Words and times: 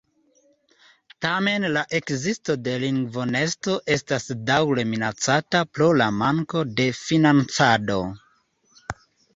Tamen 1.25 1.67
la 1.75 1.83
ekzisto 1.99 2.55
de 2.69 2.73
lingvo-nesto 2.85 3.77
estas 3.97 4.27
daŭre 4.49 4.89
minacata 4.95 5.65
pro 5.75 5.93
la 6.03 6.11
manko 6.25 6.69
de 6.81 6.91
financado. 7.05 8.05